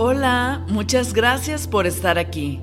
[0.00, 2.60] Hola, muchas gracias por estar aquí.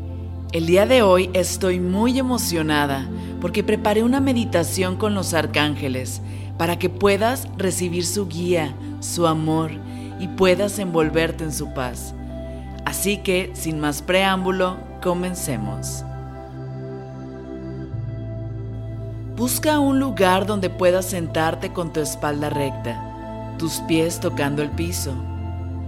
[0.54, 3.10] El día de hoy estoy muy emocionada
[3.42, 6.22] porque preparé una meditación con los arcángeles
[6.58, 9.72] para que puedas recibir su guía, su amor
[10.18, 12.16] y puedas envolverte en su paz.
[12.86, 16.06] Así que, sin más preámbulo, comencemos.
[19.36, 25.14] Busca un lugar donde puedas sentarte con tu espalda recta, tus pies tocando el piso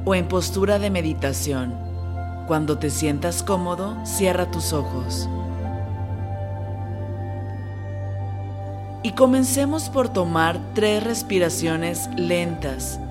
[0.07, 1.75] o en postura de meditación.
[2.47, 5.27] Cuando te sientas cómodo, cierra tus ojos.
[9.03, 13.01] Y comencemos por tomar tres respiraciones lentas,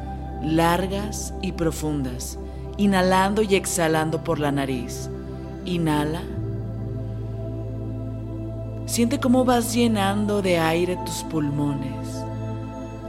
[0.42, 2.38] largas y profundas,
[2.78, 5.10] inhalando y exhalando por la nariz.
[5.66, 6.22] Inhala.
[8.86, 12.24] Siente cómo vas llenando de aire tus pulmones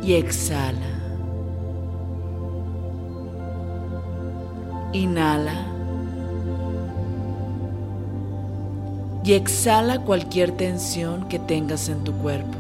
[0.04, 0.97] y exhala.
[4.94, 5.54] Inhala.
[9.24, 12.58] Y exhala cualquier tensión que tengas en tu cuerpo.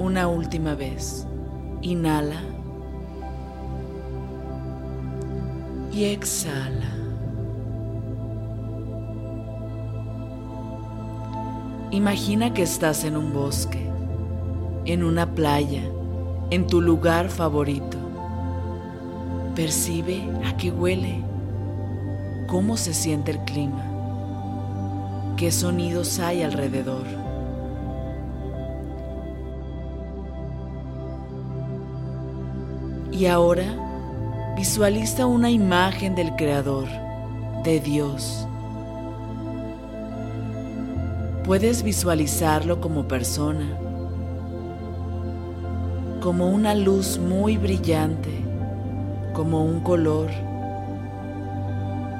[0.00, 1.26] Una última vez.
[1.82, 2.42] Inhala.
[5.92, 6.90] Y exhala.
[11.92, 13.84] Imagina que estás en un bosque,
[14.84, 15.82] en una playa,
[16.50, 17.99] en tu lugar favorito.
[19.54, 21.24] Percibe a qué huele,
[22.46, 23.84] cómo se siente el clima,
[25.36, 27.04] qué sonidos hay alrededor.
[33.10, 33.64] Y ahora
[34.56, 36.86] visualiza una imagen del Creador,
[37.64, 38.46] de Dios.
[41.44, 43.66] Puedes visualizarlo como persona,
[46.20, 48.39] como una luz muy brillante
[49.32, 50.30] como un color,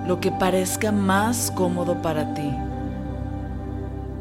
[0.07, 2.51] lo que parezca más cómodo para ti.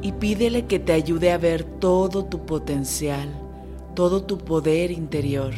[0.02, 3.30] Y pídele que te ayude a ver todo tu potencial,
[3.96, 5.54] todo tu poder interior,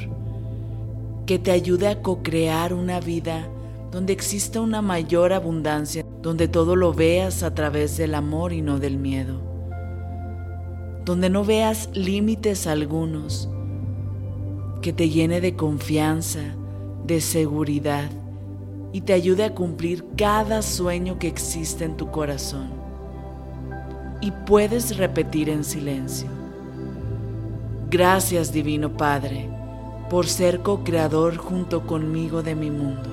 [1.25, 3.48] que te ayude a co-crear una vida
[3.92, 8.80] donde exista una mayor abundancia, donde todo lo veas a través del amor y no
[8.80, 9.42] del miedo,
[11.03, 13.50] donde no veas límites algunos,
[14.81, 16.56] que te llene de confianza,
[17.06, 18.09] de seguridad
[18.94, 22.69] y te ayude a cumplir cada sueño que existe en tu corazón.
[24.22, 26.28] Y puedes repetir en silencio.
[27.89, 29.50] Gracias Divino Padre
[30.09, 33.09] por ser co-creador junto conmigo de mi mundo.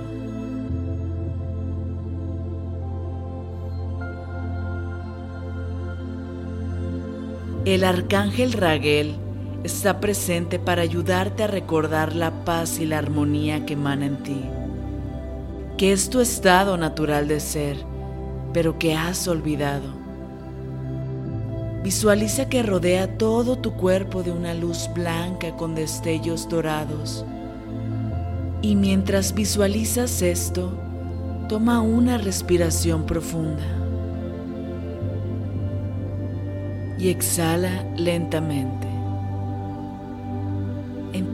[7.65, 9.17] El arcángel Raguel
[9.65, 14.41] está presente para ayudarte a recordar la paz y la armonía que emana en ti,
[15.77, 17.77] que es tu estado natural de ser,
[18.53, 19.99] pero que has olvidado.
[21.83, 27.25] Visualiza que rodea todo tu cuerpo de una luz blanca con destellos dorados.
[28.63, 30.73] Y mientras visualizas esto,
[31.49, 33.63] toma una respiración profunda.
[36.99, 38.88] Y exhala lentamente.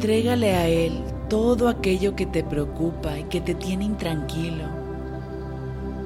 [0.05, 4.67] Entrégale a Él todo aquello que te preocupa y que te tiene intranquilo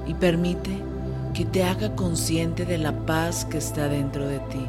[0.07, 0.71] y permite
[1.35, 4.65] que te haga consciente de la paz que está dentro de ti,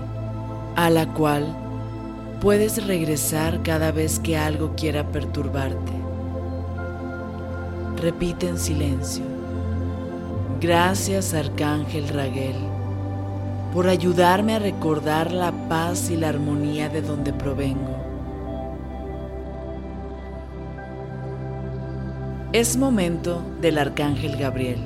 [0.75, 1.45] a la cual
[2.41, 5.91] puedes regresar cada vez que algo quiera perturbarte.
[7.97, 9.25] Repite en silencio.
[10.59, 12.55] Gracias Arcángel Raguel
[13.75, 17.98] por ayudarme a recordar la paz y la armonía de donde provengo
[22.51, 24.79] Es momento del Arcángel Gabriel.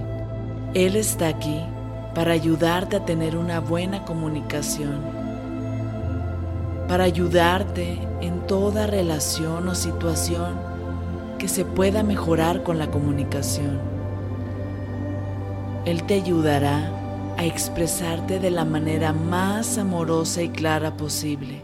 [0.74, 1.62] Él está aquí
[2.14, 5.00] para ayudarte a tener una buena comunicación,
[6.90, 10.60] para ayudarte en toda relación o situación
[11.40, 13.80] que se pueda mejorar con la comunicación.
[15.86, 16.92] Él te ayudará
[17.38, 21.62] a expresarte de la manera más amorosa y clara posible.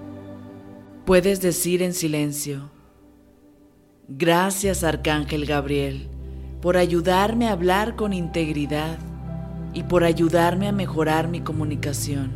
[1.03, 2.69] Puedes decir en silencio,
[4.11, 6.09] Gracias Arcángel Gabriel
[6.63, 8.97] por ayudarme a hablar con integridad
[9.75, 12.31] y por ayudarme a mejorar mi comunicación.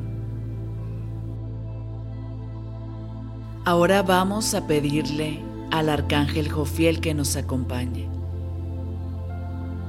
[3.65, 5.39] Ahora vamos a pedirle
[5.71, 8.07] al Arcángel Jofiel que nos acompañe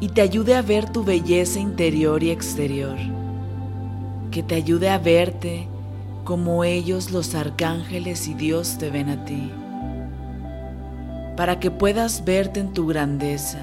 [0.01, 2.97] y te ayude a ver tu belleza interior y exterior,
[4.31, 5.69] que te ayude a verte
[6.25, 9.53] como ellos los arcángeles y Dios te ven a ti
[11.37, 13.59] para que puedas verte en tu grandeza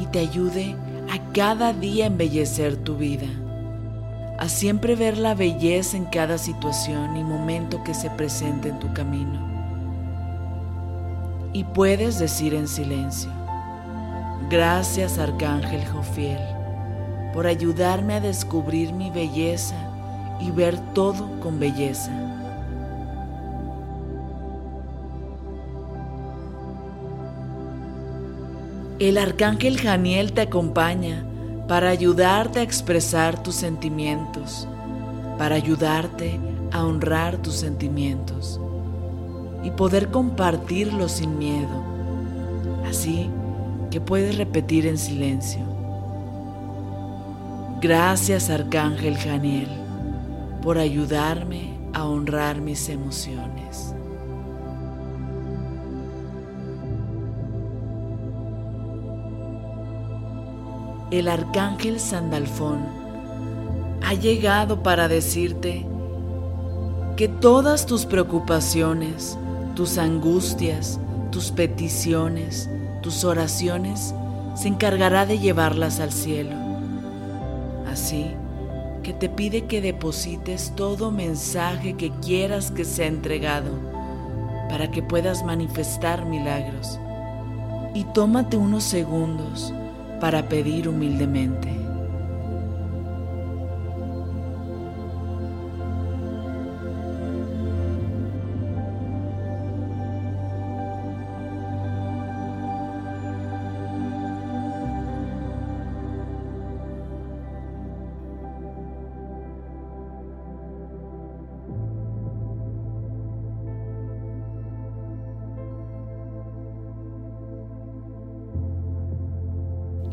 [0.00, 0.74] y te ayude
[1.10, 3.26] a cada día embellecer tu vida,
[4.38, 8.92] a siempre ver la belleza en cada situación y momento que se presente en tu
[8.92, 9.46] camino.
[11.52, 13.30] Y puedes decir en silencio,
[14.50, 16.40] gracias Arcángel Jofiel
[17.32, 19.76] por ayudarme a descubrir mi belleza
[20.40, 22.10] y ver todo con belleza.
[28.98, 31.22] El arcángel Janiel te acompaña
[31.68, 34.66] para ayudarte a expresar tus sentimientos,
[35.36, 36.40] para ayudarte
[36.72, 38.58] a honrar tus sentimientos
[39.62, 41.84] y poder compartirlos sin miedo.
[42.88, 43.28] Así
[43.90, 45.60] que puedes repetir en silencio.
[47.82, 49.68] Gracias Arcángel Janiel
[50.62, 53.95] por ayudarme a honrar mis emociones.
[61.12, 62.80] El arcángel Sandalfón
[64.02, 65.86] ha llegado para decirte
[67.16, 69.38] que todas tus preocupaciones,
[69.76, 70.98] tus angustias,
[71.30, 72.68] tus peticiones,
[73.02, 74.12] tus oraciones,
[74.56, 76.56] se encargará de llevarlas al cielo.
[77.88, 78.26] Así
[79.04, 83.70] que te pide que deposites todo mensaje que quieras que sea entregado
[84.68, 86.98] para que puedas manifestar milagros.
[87.94, 89.72] Y tómate unos segundos
[90.20, 91.85] para pedir humildemente.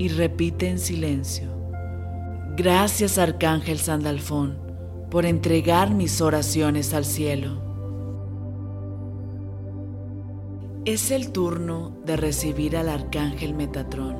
[0.03, 1.47] Y repite en silencio.
[2.57, 4.57] Gracias Arcángel Sandalfón
[5.09, 7.61] por entregar mis oraciones al cielo.
[10.83, 14.17] Es el turno de recibir al Arcángel Metatrón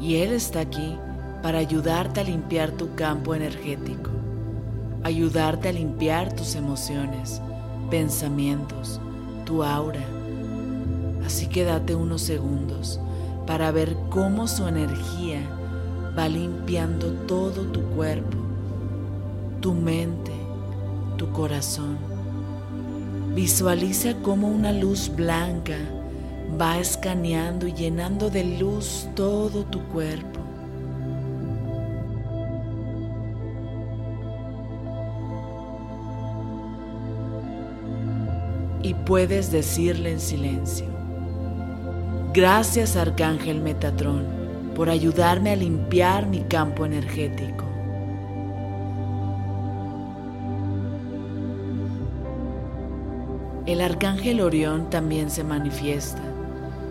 [0.00, 0.96] y él está aquí
[1.42, 4.10] para ayudarte a limpiar tu campo energético,
[5.02, 7.42] ayudarte a limpiar tus emociones,
[7.90, 9.02] pensamientos,
[9.44, 10.00] tu aura.
[11.26, 12.98] Así que date unos segundos
[13.46, 15.40] para ver cómo su energía
[16.16, 18.38] va limpiando todo tu cuerpo,
[19.60, 20.32] tu mente,
[21.16, 21.98] tu corazón.
[23.34, 25.76] Visualiza cómo una luz blanca
[26.60, 30.40] va escaneando y llenando de luz todo tu cuerpo.
[38.82, 40.93] Y puedes decirle en silencio,
[42.34, 44.26] Gracias Arcángel Metatrón
[44.74, 47.64] por ayudarme a limpiar mi campo energético.
[53.66, 56.22] El Arcángel Orión también se manifiesta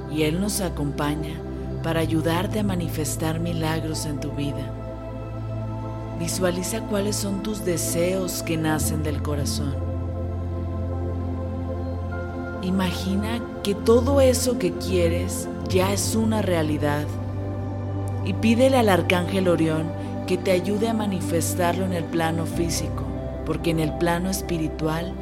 [0.09, 1.35] y él nos acompaña
[1.83, 4.71] para ayudarte a manifestar milagros en tu vida.
[6.19, 9.92] Visualiza cuáles son tus deseos que nacen del corazón
[12.65, 17.05] Imagina que todo eso que quieres ya es una realidad
[18.23, 19.91] y pídele al arcángel Orión
[20.27, 23.03] que te ayude a manifestarlo en el plano físico,
[23.45, 25.13] porque en el plano espiritual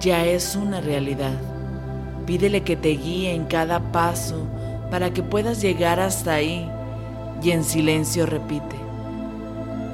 [0.00, 1.34] ya es una realidad.
[2.24, 4.46] Pídele que te guíe en cada paso
[4.90, 6.66] para que puedas llegar hasta ahí
[7.42, 8.76] y en silencio repite.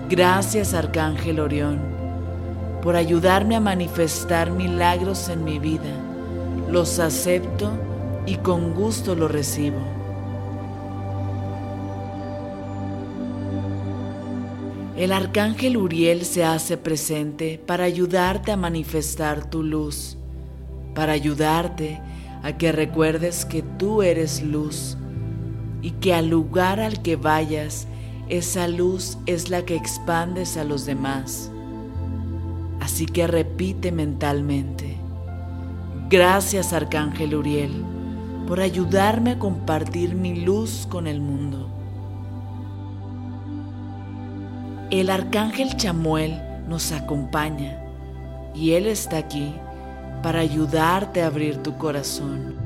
[0.08, 1.80] Gracias Arcángel Orión
[2.80, 6.01] por ayudarme a manifestar milagros en mi vida
[6.72, 7.70] los acepto
[8.24, 9.76] y con gusto los recibo.
[14.96, 20.16] El arcángel Uriel se hace presente para ayudarte a manifestar tu luz,
[20.94, 22.00] para ayudarte
[22.42, 24.96] a que recuerdes que tú eres luz
[25.82, 27.86] y que al lugar al que vayas,
[28.30, 31.50] esa luz es la que expandes a los demás.
[32.80, 34.91] Así que repite mentalmente.
[36.12, 37.86] Gracias Arcángel Uriel
[38.46, 41.70] por ayudarme a compartir mi luz con el mundo.
[44.90, 46.38] El Arcángel Chamuel
[46.68, 47.82] nos acompaña
[48.54, 49.54] y él está aquí
[50.22, 52.56] para ayudarte a abrir tu corazón,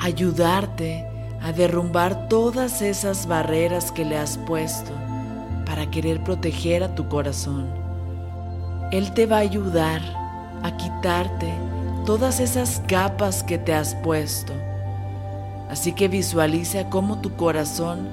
[0.00, 1.06] ayudarte
[1.42, 4.92] a derrumbar todas esas barreras que le has puesto
[5.66, 7.66] para querer proteger a tu corazón.
[8.92, 10.00] Él te va a ayudar
[10.62, 11.52] a quitarte
[12.04, 14.52] todas esas capas que te has puesto.
[15.70, 18.08] Así que visualiza cómo tu corazón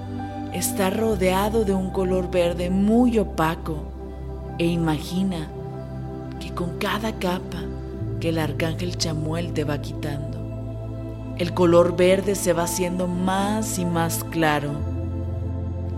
[0.54, 3.84] está rodeado de un color verde muy opaco
[4.58, 5.50] e imagina
[6.40, 7.64] que con cada capa
[8.20, 10.40] que el arcángel Chamuel te va quitando,
[11.38, 14.92] el color verde se va haciendo más y más claro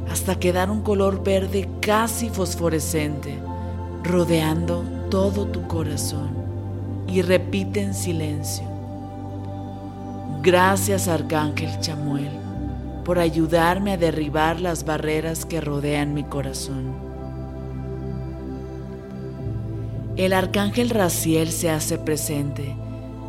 [0.09, 3.39] hasta quedar un color verde casi fosforescente,
[4.03, 6.42] rodeando todo tu corazón.
[7.13, 8.65] Y repite en silencio.
[10.41, 12.31] Gracias Arcángel Chamuel
[13.05, 16.95] por ayudarme a derribar las barreras que rodean mi corazón.
[20.15, 22.75] El Arcángel Raciel se hace presente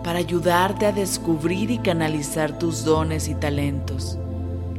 [0.03, 4.19] para ayudarte a descubrir y canalizar tus dones y talentos.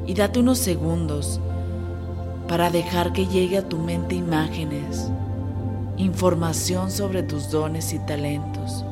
[0.08, 1.40] Y date unos segundos
[2.48, 5.12] para dejar que llegue a tu mente imágenes,
[5.98, 8.84] información sobre tus dones y talentos,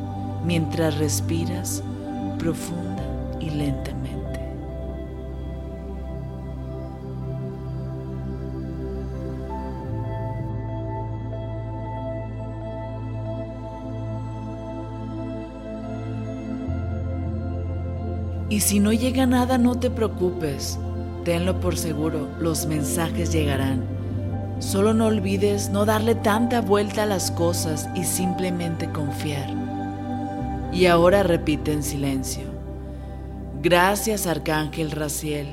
[0.44, 1.84] mientras respiras
[2.38, 3.04] profunda
[3.40, 4.14] y lentamente.
[18.50, 20.78] Y si no llega nada, no te preocupes.
[21.24, 23.82] Tenlo por seguro, los mensajes llegarán.
[24.60, 29.62] Solo no olvides no darle tanta vuelta a las cosas y simplemente confiar.
[30.74, 32.44] Y ahora repite en silencio.
[33.62, 35.48] Gracias Arcángel Raciel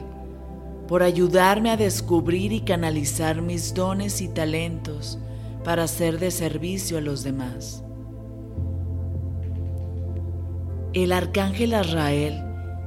[0.89, 5.21] por ayudarme a descubrir y canalizar mis dones y talentos
[5.63, 7.85] para ser de servicio a los demás.
[10.93, 12.43] El Arcángel Azrael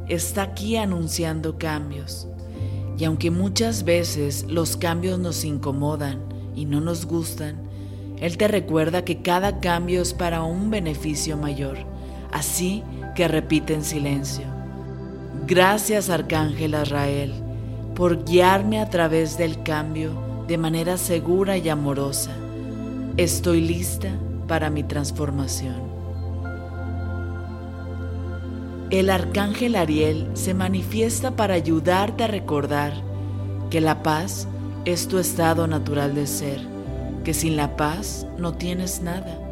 [0.10, 2.28] está aquí anunciando cambios
[2.98, 6.20] y aunque muchas veces los cambios nos incomodan
[6.54, 7.56] y no nos gustan,
[8.20, 11.93] Él te recuerda que cada cambio es para un beneficio mayor.
[12.34, 14.46] Así que repite en silencio.
[15.46, 17.32] Gracias Arcángel Azrael
[17.96, 20.12] por guiarme a través del cambio
[20.48, 22.32] de manera segura y amorosa.
[23.18, 24.10] Estoy lista
[24.48, 25.76] para mi transformación.
[28.90, 32.94] El arcángel Ariel se manifiesta para ayudarte a recordar
[33.70, 34.48] que la paz
[34.86, 36.62] es tu estado natural de ser,
[37.24, 39.43] que sin la paz no tienes nada.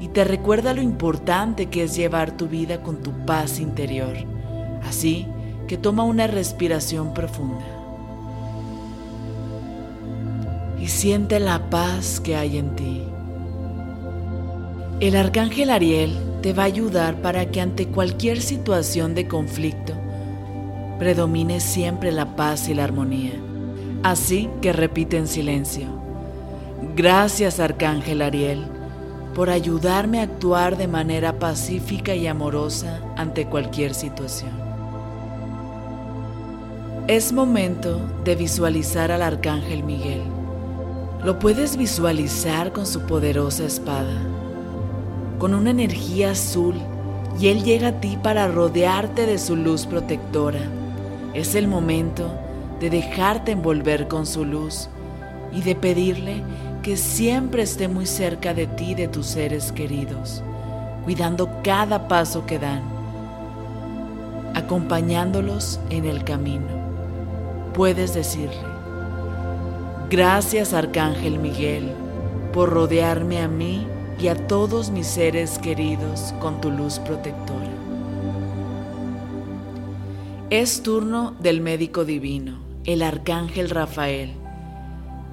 [0.00, 4.16] Y te recuerda lo importante que es llevar tu vida con tu paz interior.
[4.86, 5.26] Así
[5.66, 7.64] que toma una respiración profunda.
[10.80, 13.02] Y siente la paz que hay en ti.
[15.00, 19.94] El arcángel Ariel te va a ayudar para que ante cualquier situación de conflicto
[20.98, 23.32] predomine siempre la paz y la armonía.
[24.02, 25.86] Así que repite en silencio.
[26.94, 28.73] Gracias Arcángel Ariel
[29.34, 34.52] por ayudarme a actuar de manera pacífica y amorosa ante cualquier situación.
[37.08, 40.22] Es momento de visualizar al Arcángel Miguel.
[41.22, 44.20] Lo puedes visualizar con su poderosa espada
[45.38, 46.74] con una energía azul
[47.38, 50.60] y Él llega a ti para rodearte de su luz protectora.
[51.34, 52.32] Es el momento
[52.80, 54.88] de dejarte envolver con su luz
[55.52, 56.42] y de pedirle
[56.84, 60.42] que siempre esté muy cerca de ti y de tus seres queridos,
[61.04, 62.82] cuidando cada paso que dan,
[64.54, 66.66] acompañándolos en el camino.
[67.72, 68.60] Puedes decirle,
[70.10, 71.90] gracias Arcángel Miguel
[72.52, 73.86] por rodearme a mí
[74.20, 77.70] y a todos mis seres queridos con tu luz protectora.
[80.50, 84.43] Es turno del médico divino, el arcángel Rafael.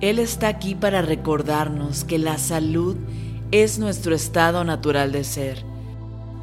[0.01, 2.97] Él está aquí para recordarnos que la salud
[3.51, 5.63] es nuestro estado natural de ser.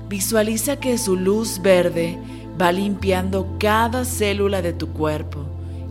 [0.09, 2.19] Visualiza que su luz verde
[2.61, 5.45] va limpiando cada célula de tu cuerpo,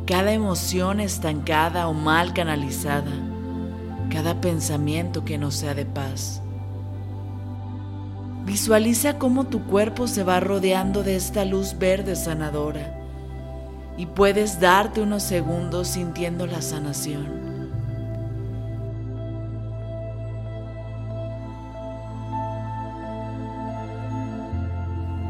[0.06, 3.12] cada emoción estancada o mal canalizada
[4.10, 6.42] cada pensamiento que no sea de paz.
[8.46, 12.98] Visualiza cómo tu cuerpo se va rodeando de esta luz verde sanadora
[13.98, 17.47] y puedes darte unos segundos sintiendo la sanación.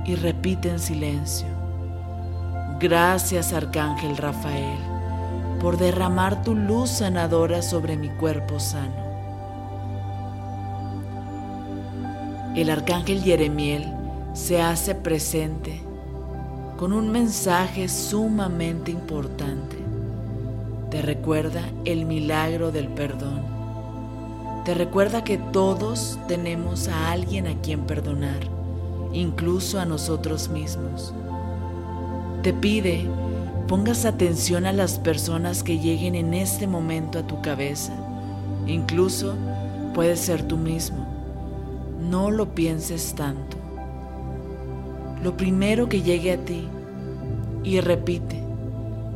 [0.08, 1.48] Y repite en silencio.
[2.80, 4.78] Gracias Arcángel Rafael
[5.60, 9.08] por derramar tu luz sanadora sobre mi cuerpo sano.
[12.56, 13.86] El arcángel Jeremiel
[14.34, 15.82] se hace presente
[16.78, 19.78] con un mensaje sumamente importante.
[20.92, 23.42] Te recuerda el milagro del perdón.
[24.64, 28.57] Te recuerda que todos tenemos a alguien a quien perdonar,
[29.14, 31.14] incluso a nosotros mismos.
[32.44, 33.08] Te pide
[33.68, 37.94] pongas atención a las personas que lleguen en este momento a tu cabeza.
[38.66, 39.36] Incluso
[39.94, 41.06] puede ser tú mismo.
[42.10, 43.58] No lo pienses tanto.
[45.22, 46.66] Lo primero que llegue a ti
[47.64, 48.42] y repite,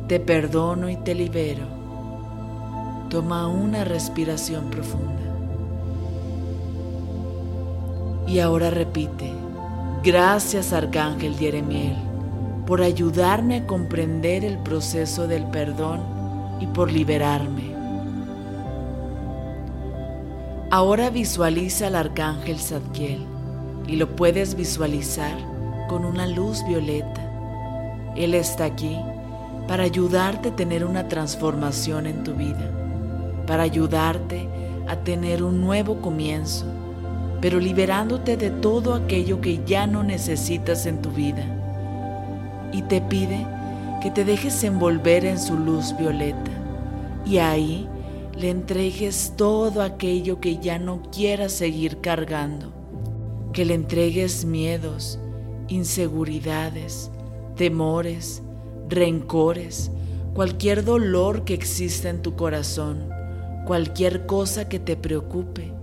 [0.08, 1.64] te perdono y te libero.
[3.08, 5.22] Toma una respiración profunda.
[8.26, 9.32] Y ahora repite,
[10.02, 11.96] gracias Arcángel Jeremiel
[12.66, 16.00] por ayudarme a comprender el proceso del perdón
[16.60, 17.72] y por liberarme.
[20.70, 23.26] Ahora visualiza al Arcángel Zadkiel
[23.86, 25.36] y lo puedes visualizar
[25.88, 27.20] con una luz violeta.
[28.16, 28.96] Él está aquí
[29.68, 32.70] para ayudarte a tener una transformación en tu vida,
[33.46, 34.48] para ayudarte
[34.88, 36.66] a tener un nuevo comienzo,
[37.42, 41.44] pero liberándote de todo aquello que ya no necesitas en tu vida.
[42.72, 43.44] Y te pide
[44.00, 46.50] que te dejes envolver en su luz violeta
[47.26, 47.88] y ahí
[48.36, 52.72] le entregues todo aquello que ya no quieras seguir cargando,
[53.52, 55.18] que le entregues miedos,
[55.68, 57.10] inseguridades,
[57.56, 58.42] temores,
[58.88, 59.90] rencores,
[60.32, 63.08] cualquier dolor que exista en tu corazón,
[63.66, 65.81] cualquier cosa que te preocupe.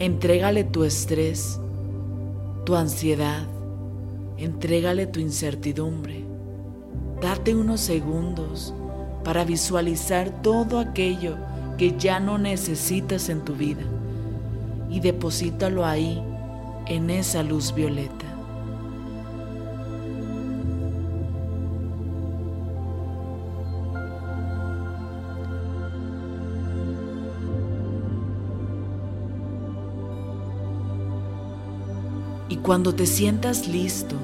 [0.00, 1.60] Entrégale tu estrés,
[2.64, 3.46] tu ansiedad,
[4.36, 6.24] entrégale tu incertidumbre.
[7.22, 8.74] Date unos segundos
[9.22, 11.36] para visualizar todo aquello
[11.78, 13.82] que ya no necesitas en tu vida
[14.90, 16.20] y deposítalo ahí,
[16.86, 18.33] en esa luz violeta.
[32.48, 34.16] Y cuando te sientas listo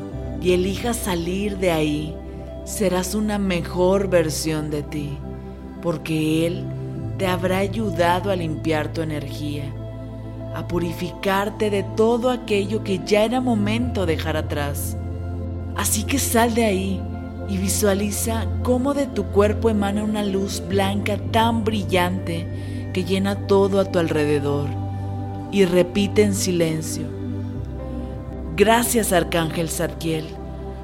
[0.42, 2.14] y elijas salir de ahí,
[2.64, 5.18] serás una mejor versión de ti,
[5.82, 6.64] porque Él
[7.16, 9.64] te habrá ayudado a limpiar tu energía,
[10.54, 14.96] a purificarte de todo aquello que ya era momento dejar atrás.
[15.76, 17.00] Así que sal de ahí
[17.48, 22.46] y visualiza cómo de tu cuerpo emana una luz blanca tan brillante
[22.92, 24.68] que llena todo a tu alrededor.
[25.52, 27.19] Y repite en silencio
[28.60, 30.26] Gracias Arcángel Zadkiel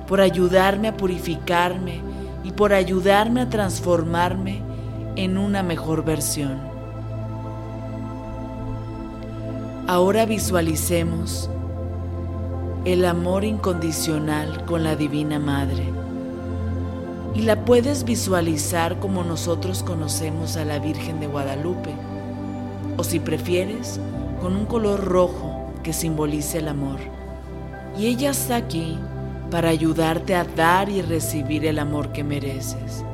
[0.09, 2.01] por ayudarme a purificarme
[2.43, 4.63] y por ayudarme a transformarme
[5.15, 6.59] en una mejor versión.
[9.87, 11.51] Ahora visualicemos
[12.87, 15.85] el amor incondicional con la Divina Madre.
[17.35, 21.95] Y la puedes visualizar como nosotros conocemos a la Virgen de Guadalupe,
[22.97, 24.01] o si prefieres,
[24.41, 27.16] con un color rojo que simbolice el amor.
[27.99, 28.99] Y ella está aquí
[29.51, 33.05] para ayudarte a dar y recibir el amor que mereces,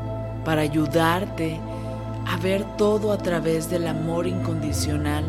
[0.44, 1.60] para ayudarte
[2.26, 5.24] a ver todo a través del amor incondicional.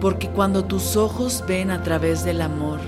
[0.00, 2.80] Porque cuando tus ojos ven a través del amor,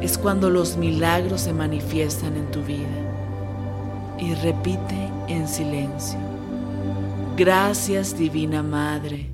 [0.00, 2.86] es cuando los milagros se manifiestan en tu vida.
[4.18, 6.18] Y repite en silencio.
[7.36, 9.30] Gracias Divina Madre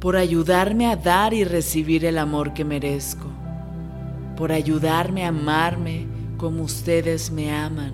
[0.00, 3.26] por ayudarme a dar y recibir el amor que merezco
[4.38, 7.92] por ayudarme a amarme como ustedes me aman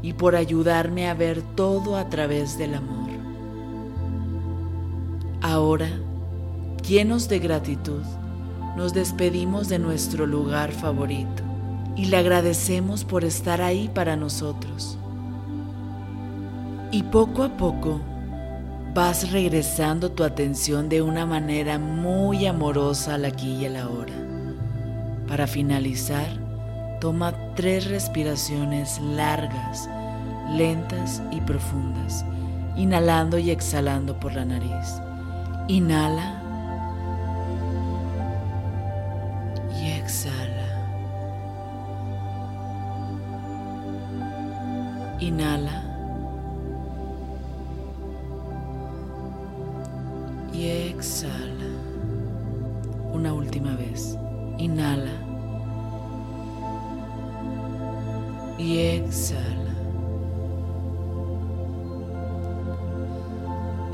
[0.00, 3.10] y por ayudarme a ver todo a través del amor.
[5.42, 5.90] Ahora,
[6.88, 8.00] llenos de gratitud,
[8.78, 11.42] nos despedimos de nuestro lugar favorito
[11.96, 14.96] y le agradecemos por estar ahí para nosotros.
[16.92, 18.00] Y poco a poco
[18.94, 24.33] vas regresando tu atención de una manera muy amorosa al aquí y a la hora.
[25.28, 26.28] Para finalizar,
[27.00, 29.88] toma tres respiraciones largas,
[30.50, 32.24] lentas y profundas,
[32.76, 35.00] inhalando y exhalando por la nariz.
[35.68, 36.43] Inhala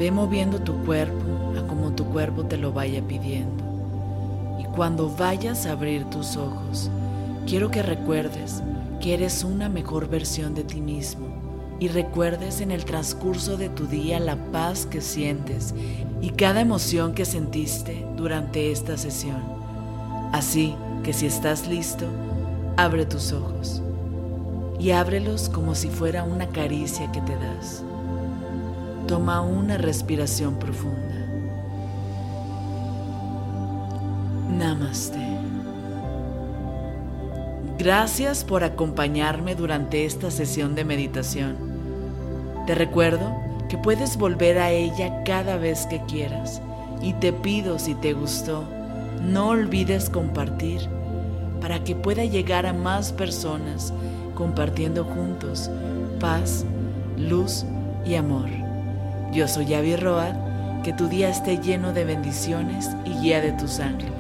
[0.01, 3.63] Ve moviendo tu cuerpo a como tu cuerpo te lo vaya pidiendo.
[4.59, 6.91] Y cuando vayas a abrir tus ojos,
[7.47, 8.63] quiero que recuerdes
[8.99, 11.27] que eres una mejor versión de ti mismo
[11.79, 15.75] y recuerdes en el transcurso de tu día la paz que sientes
[16.23, 19.43] y cada emoción que sentiste durante esta sesión.
[20.33, 22.07] Así que si estás listo,
[22.79, 23.83] abre tus ojos.
[24.79, 27.85] y ábrelos como si fuera una caricia que te das.
[29.11, 31.27] Toma una respiración profunda.
[34.57, 35.19] Namaste.
[37.77, 41.57] Gracias por acompañarme durante esta sesión de meditación.
[42.69, 43.35] Te recuerdo
[43.69, 46.63] que puedes volver a ella cada vez que quieras
[47.03, 48.63] y te pido si te gustó,
[49.25, 50.83] no olvides compartir
[51.61, 53.93] para que pueda llegar a más personas
[54.37, 55.69] compartiendo juntos
[56.21, 56.65] paz,
[57.19, 57.65] luz
[58.07, 58.60] y amor.
[59.33, 60.35] Yo soy Avi Road,
[60.83, 64.20] que tu día esté lleno de bendiciones y guía de tus ángeles.